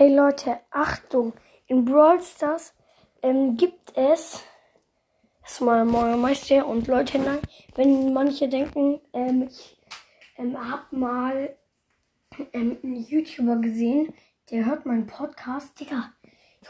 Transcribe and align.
Hey 0.00 0.16
Leute, 0.16 0.56
Achtung! 0.70 1.34
In 1.66 1.84
Brawl 1.84 2.22
Stars 2.22 2.72
ähm, 3.20 3.58
gibt 3.58 3.94
es 3.98 4.42
erstmal 5.42 5.84
Moin 5.84 6.18
Meister 6.18 6.66
und 6.66 6.86
Leute, 6.86 7.18
nein, 7.18 7.40
wenn 7.74 8.14
manche 8.14 8.48
denken, 8.48 8.98
ähm, 9.12 9.42
ich 9.50 9.76
ähm, 10.38 10.56
hab 10.56 10.90
mal 10.90 11.54
ähm, 12.54 12.78
einen 12.82 12.96
YouTuber 12.96 13.56
gesehen, 13.56 14.14
der 14.50 14.64
hört 14.64 14.86
meinen 14.86 15.06
Podcast, 15.06 15.78
Digga. 15.78 16.14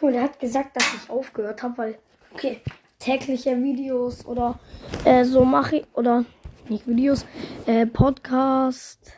Junge, 0.01 0.15
der 0.15 0.23
hat 0.25 0.41
gesagt, 0.41 0.75
dass 0.75 0.93
ich 0.93 1.09
aufgehört 1.09 1.63
habe, 1.63 1.79
weil, 1.79 1.99
okay, 2.35 2.61
tägliche 2.99 3.63
Videos 3.63 4.27
oder 4.27 4.59
äh, 5.05 5.25
so 5.25 5.45
mache 5.45 5.77
ich, 5.77 5.87
oder 5.93 6.25
nicht 6.69 6.85
Videos, 6.89 7.25
äh, 7.67 7.87
Podcast, 7.87 9.13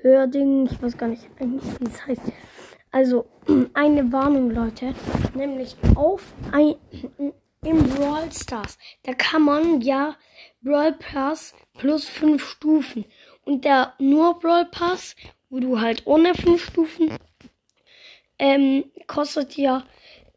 Hörding, 0.00 0.70
ich 0.70 0.80
weiß 0.80 0.96
gar 0.96 1.08
nicht 1.08 1.28
eigentlich, 1.38 1.80
wie 1.80 1.84
es 1.84 2.06
heißt. 2.06 2.32
Also, 2.96 3.26
eine 3.74 4.10
Warnung, 4.10 4.52
Leute, 4.52 4.94
nämlich 5.34 5.76
auf 5.96 6.22
ein, 6.50 6.76
im 7.62 7.88
Brawl 7.90 8.32
Stars, 8.32 8.78
da 9.02 9.12
kann 9.12 9.42
man 9.42 9.82
ja 9.82 10.16
Brawl 10.62 10.94
Pass 10.94 11.54
plus 11.76 12.06
5 12.06 12.42
Stufen 12.42 13.04
und 13.44 13.66
der 13.66 13.92
nur 13.98 14.38
Brawl 14.38 14.64
Pass, 14.64 15.14
wo 15.50 15.60
du 15.60 15.78
halt 15.78 16.06
ohne 16.06 16.34
5 16.34 16.64
Stufen, 16.64 17.10
ähm, 18.38 18.84
kostet 19.06 19.58
ja 19.58 19.84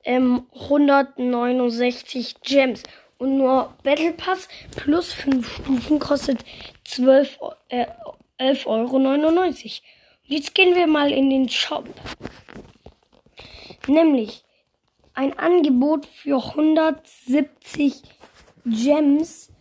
ähm, 0.03 0.45
169 0.51 2.41
Gems. 2.41 2.83
Und 3.19 3.37
nur 3.37 3.73
Battle 3.83 4.11
Pass 4.11 4.49
plus 4.75 5.13
5 5.13 5.49
Stufen 5.49 5.99
kostet 5.99 6.43
12, 6.83 7.39
äh, 7.69 7.85
11,99 8.37 8.65
Euro. 8.67 8.99
Jetzt 10.31 10.53
gehen 10.53 10.75
wir 10.75 10.85
mal 10.87 11.11
in 11.11 11.29
den 11.29 11.49
Shop. 11.49 11.85
Nämlich 13.87 14.43
ein 15.13 15.37
Angebot 15.37 16.05
für 16.05 16.37
170 16.37 18.03
Gems. 18.65 19.51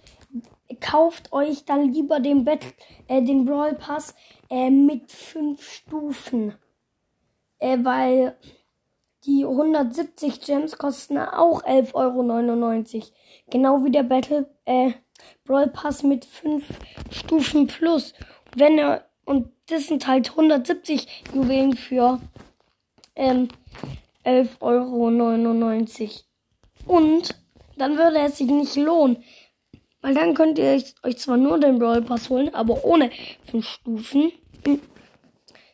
Kauft 0.80 1.32
euch 1.32 1.64
dann 1.64 1.92
lieber 1.92 2.20
den, 2.20 2.44
Battle, 2.44 2.72
äh, 3.08 3.22
den 3.22 3.44
Brawl 3.44 3.74
Pass 3.74 4.14
äh, 4.50 4.70
mit 4.70 5.10
5 5.10 5.62
Stufen. 5.68 6.54
Äh, 7.58 7.78
weil 7.82 8.36
die 9.24 9.44
170 9.44 10.40
Gems 10.42 10.78
kosten 10.78 11.18
auch 11.18 11.64
11,99 11.64 12.94
Euro. 12.96 13.04
Genau 13.50 13.84
wie 13.84 13.90
der 13.90 14.04
Battle 14.04 14.48
äh, 14.64 14.92
Brawl 15.44 15.68
Pass 15.68 16.02
mit 16.02 16.24
5 16.24 16.64
Stufen 17.10 17.66
plus. 17.66 18.14
Wenn 18.54 18.78
er, 18.78 19.08
und 19.24 19.50
das 19.66 19.88
sind 19.88 20.06
halt 20.06 20.30
170 20.30 21.24
Juwelen 21.34 21.76
für 21.76 22.20
ähm, 23.16 23.48
11,99 24.28 24.60
Euro. 24.60 25.08
Und 26.86 27.34
dann 27.76 27.96
würde 27.96 28.18
es 28.18 28.38
sich 28.38 28.48
nicht 28.48 28.76
lohnen. 28.76 29.24
Weil 30.00 30.14
dann 30.14 30.34
könnt 30.34 30.58
ihr 30.58 30.82
euch 31.02 31.18
zwar 31.18 31.36
nur 31.36 31.58
den 31.58 31.78
Brawl 31.78 32.02
Pass 32.02 32.28
holen, 32.28 32.54
aber 32.54 32.84
ohne 32.84 33.10
5 33.50 33.66
Stufen. 33.66 34.32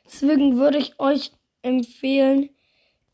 Deswegen 0.06 0.56
würde 0.56 0.78
ich 0.78 0.98
euch 0.98 1.32
empfehlen, 1.62 2.50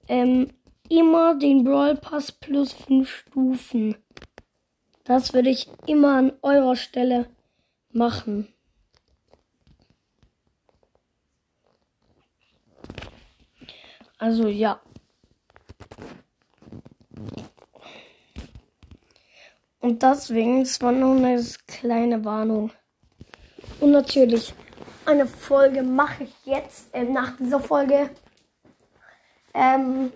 ähm, 0.08 0.52
immer 0.88 1.34
den 1.36 1.64
Brawl 1.64 1.96
Pass 1.96 2.32
plus 2.32 2.72
5 2.72 3.08
Stufen. 3.08 3.96
Das 5.04 5.32
würde 5.32 5.50
ich 5.50 5.68
immer 5.86 6.16
an 6.16 6.32
eurer 6.42 6.76
Stelle 6.76 7.26
machen. 7.92 8.46
Also 14.18 14.48
ja. 14.48 14.80
Und 19.80 20.02
deswegen, 20.02 20.62
es 20.62 20.80
war 20.82 20.92
nur 20.92 21.16
eine 21.16 21.42
kleine 21.66 22.24
Warnung. 22.24 22.70
Und 23.80 23.92
natürlich, 23.92 24.52
eine 25.06 25.26
Folge 25.26 25.82
mache 25.82 26.24
ich 26.24 26.34
jetzt, 26.44 26.94
äh, 26.94 27.04
nach 27.04 27.36
dieser 27.38 27.60
Folge. 27.60 28.10
Ähm, 29.54 30.12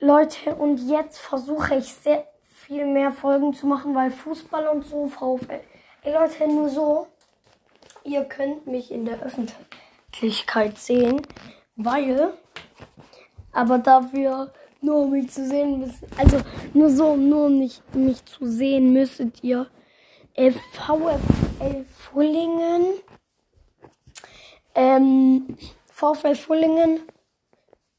Leute, 0.00 0.54
und 0.54 0.78
jetzt 0.88 1.18
versuche 1.18 1.76
ich 1.76 1.92
sehr 1.92 2.26
viel 2.52 2.86
mehr 2.86 3.10
Folgen 3.10 3.52
zu 3.52 3.66
machen, 3.66 3.94
weil 3.94 4.10
Fußball 4.10 4.68
und 4.68 4.86
so, 4.86 5.08
VfL. 5.08 5.60
Ey 6.02 6.12
Leute, 6.12 6.46
nur 6.46 6.68
so, 6.68 7.06
ihr 8.04 8.24
könnt 8.24 8.66
mich 8.66 8.90
in 8.90 9.06
der 9.06 9.20
Öffentlichkeit 9.20 10.78
sehen, 10.78 11.22
weil, 11.76 12.34
aber 13.52 13.78
dafür 13.78 14.52
nur 14.84 15.02
um 15.02 15.10
mich 15.10 15.30
zu 15.30 15.46
sehen 15.46 15.80
müssen, 15.80 16.06
also 16.16 16.40
nur 16.72 16.90
so, 16.90 17.16
nur 17.16 17.46
um 17.46 17.58
nicht, 17.58 17.82
mich 17.94 18.24
zu 18.24 18.46
sehen, 18.46 18.92
müsstet 18.92 19.42
ihr 19.42 19.66
VfL 20.72 21.84
Fullingen, 21.88 22.84
ähm, 24.74 25.56
VfL 25.86 26.34
Fullingen, 26.34 27.00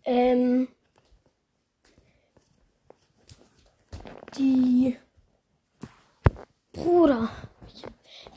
ähm, 0.04 0.68
die 4.38 4.98
Bruder. 6.74 7.30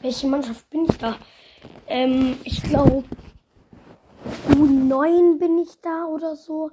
Welche 0.01 0.29
Mannschaft 0.29 0.71
bin 0.71 0.85
ich 0.85 0.97
da? 0.97 1.17
Ähm, 1.89 2.39
ich 2.45 2.63
glaube 2.63 3.05
U9 4.51 5.39
bin 5.39 5.59
ich 5.59 5.81
da 5.81 6.07
oder 6.07 6.37
so. 6.37 6.71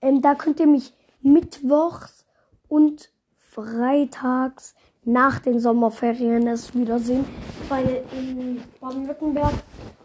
Ähm, 0.00 0.22
da 0.22 0.34
könnt 0.34 0.60
ihr 0.60 0.66
mich 0.66 0.92
mittwochs 1.20 2.24
und 2.68 3.10
freitags 3.50 4.74
nach 5.04 5.40
den 5.40 5.58
Sommerferien 5.58 6.46
erst 6.46 6.74
wiedersehen, 6.74 7.24
weil 7.68 8.04
in 8.12 8.60
Baden-Württemberg 8.80 9.54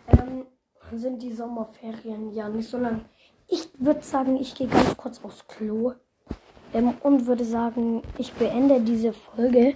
ähm, 0.10 0.46
sind 0.94 1.22
die 1.22 1.34
Sommerferien 1.34 2.34
ja 2.34 2.48
nicht 2.50 2.70
so 2.70 2.78
lang. 2.78 3.02
Ich 3.48 3.68
würde 3.78 4.02
sagen, 4.02 4.38
ich 4.38 4.56
gehe 4.56 4.68
ganz 4.68 4.96
kurz 4.96 5.24
aufs 5.24 5.46
Klo 5.48 5.94
ähm, 6.74 6.94
und 7.02 7.28
würde 7.28 7.44
sagen, 7.46 8.02
ich 8.18 8.34
beende 8.34 8.80
diese 8.80 9.14
Folge. 9.14 9.76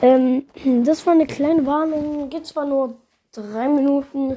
Ähm, 0.00 0.46
das 0.84 1.04
war 1.06 1.14
eine 1.14 1.26
kleine 1.26 1.66
Warnung, 1.66 2.30
geht 2.30 2.46
zwar 2.46 2.66
nur 2.66 2.94
drei 3.32 3.68
Minuten 3.68 4.36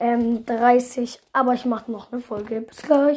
ähm, 0.00 0.44
30, 0.44 1.20
aber 1.32 1.54
ich 1.54 1.64
mache 1.64 1.90
noch 1.90 2.12
eine 2.12 2.20
Folge. 2.20 2.62
Bis 2.62 2.82
gleich. 2.82 3.12